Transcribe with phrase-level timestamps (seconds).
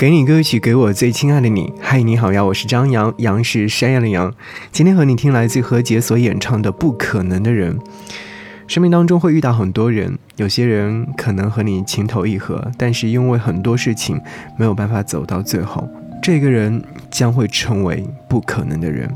[0.00, 1.70] 给你歌曲，给我最亲爱的你。
[1.78, 4.32] 嗨，你好呀，我是张扬，杨是山羊的羊。
[4.72, 7.78] 今天和你听来自何洁所演唱的《不可能的人》。
[8.66, 14.18] 生命当中会遇到很多人，有些人可能和你情投意合，但是因为很多事情
[14.56, 15.86] 没有办法走到最后，
[16.22, 19.06] 这个人将会成为不可能的人。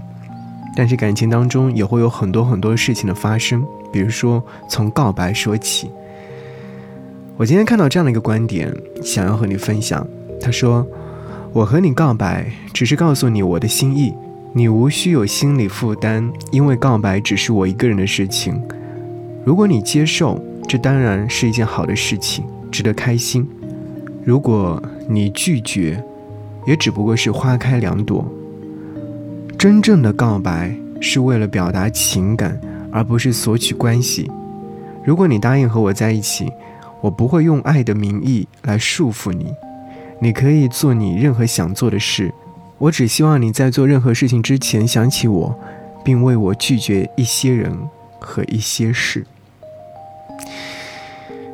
[0.77, 5.91] 但是感情当中也会有很多很多事情的发生，比如说从告白说起。
[7.39, 8.71] 我今天看到这样的一个观点，
[9.03, 10.07] 想要和你分享。
[10.45, 10.87] 他说
[11.55, 14.13] ：“我和你告白，只是告诉你我的心意，
[14.53, 18.61] 你无需有心理负担，因为告白只是我一个人的事情。
[19.43, 20.39] 如果你接受，
[20.69, 23.43] 这当然是一件好的事情，值得开心；
[24.23, 26.05] 如果你拒绝，
[26.67, 28.31] 也只不过是花开两朵。
[29.57, 32.61] 真正的告白是为了表达情感，
[32.93, 34.31] 而不是索取关系。
[35.03, 36.53] 如果你答应和我在一起，
[37.01, 39.47] 我不会用爱的名义来束缚你。”
[40.25, 42.33] 你可以做你任何想做的事，
[42.79, 45.55] 我只希望你在做任何事情之前想起我，
[46.03, 47.79] 并为我拒绝一些人
[48.19, 49.27] 和一些事。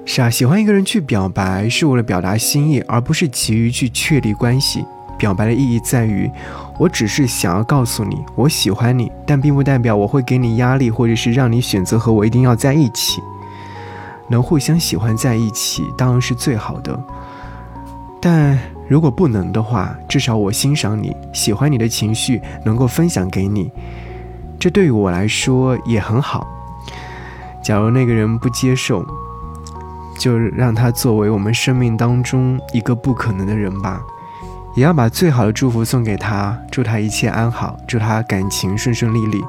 [0.06, 4.84] 是啊，喜欢一个人去表白是为了表达心意，而不是急于去确立关系。
[5.19, 6.30] 表白的意义在于，
[6.78, 13.20] 我只是想要告诉你我喜欢你，但并不代表我会给你压力，或者是让你选择和我一定要在一起。
[14.28, 16.97] 能互相喜欢在一起，当然是最好的。
[18.21, 23.73] 但如果不能的话，至少我欣赏你喜欢你的情绪，能够分享给你，
[24.59, 26.47] 这对于我来说也很好。
[27.63, 29.07] 假如那个人不接受，
[30.19, 34.03] 就让他作为我们生命当中一个不可能的人吧，
[34.75, 39.43] 也要把最好的祝福送给他，祝他一切安好，祝他感情顺顺利利。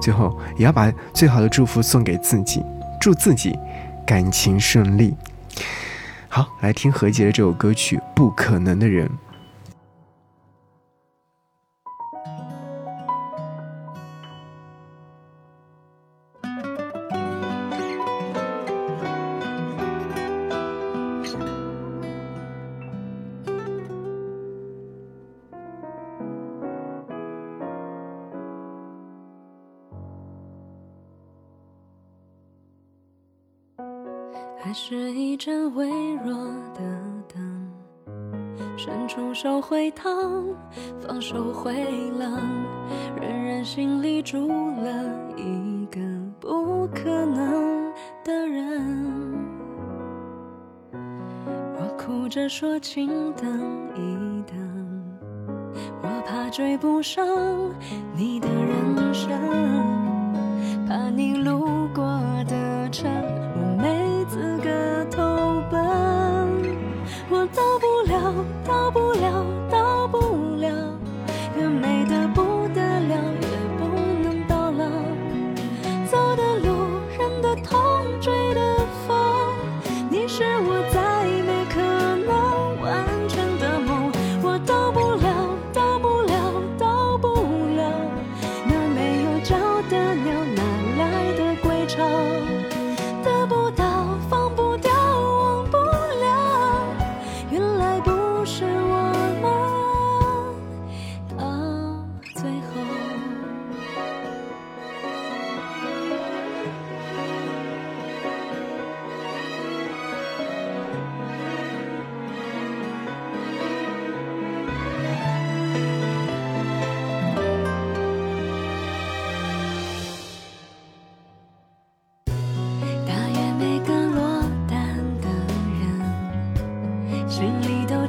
[0.00, 2.64] 最后，也要把最好的祝福送给自己，
[3.00, 3.56] 祝自己
[4.04, 5.14] 感情顺利。
[6.36, 9.08] 好，来听何洁的这首歌曲《不可能的人》。
[34.58, 36.34] 还是一盏微弱
[36.74, 36.80] 的
[37.32, 37.70] 灯，
[38.76, 40.10] 伸出手会烫，
[41.00, 41.72] 放手会
[42.18, 42.40] 冷，
[43.20, 45.04] 仍然心里住了
[45.36, 46.00] 一个
[46.40, 47.92] 不可能
[48.24, 49.36] 的人。
[50.92, 53.46] 我哭着说，请等
[53.94, 54.56] 一等，
[56.02, 57.24] 我怕追不上
[58.16, 59.30] 你的人生，
[60.88, 62.04] 怕你路过
[62.48, 63.25] 的城。
[68.64, 70.18] 到不了，到不
[70.56, 70.68] 了，
[71.56, 73.46] 越美的不得了，越
[73.78, 73.86] 不
[74.22, 74.84] 能到老。
[76.10, 76.68] 走的路，
[77.16, 78.60] 忍的痛，追的
[79.06, 79.16] 风，
[80.10, 80.75] 你是我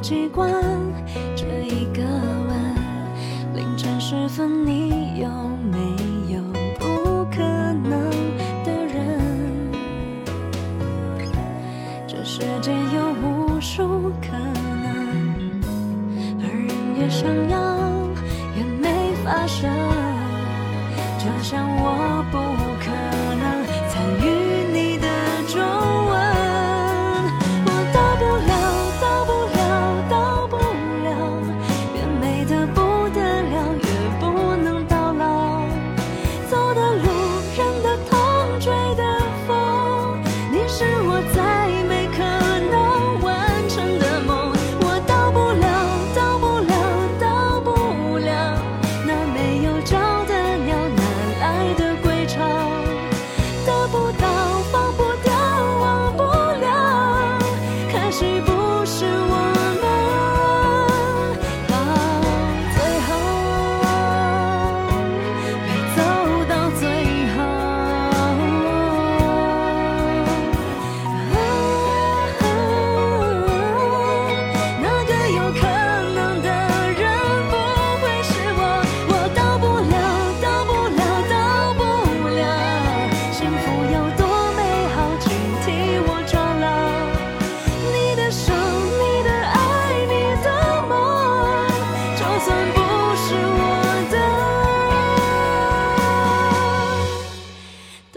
[0.00, 0.50] 习惯
[1.36, 2.74] 这一个吻，
[3.54, 5.28] 凌晨时分，你有
[5.70, 5.78] 没
[6.32, 6.40] 有
[6.78, 8.10] 不可能
[8.64, 9.70] 的人？
[12.06, 14.32] 这世界有无数可
[14.82, 15.60] 能，
[16.40, 17.58] 而人越想要，
[18.56, 19.70] 越没发生。
[21.18, 22.38] 就像我不
[22.82, 23.27] 可。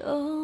[0.04, 0.41] Oh.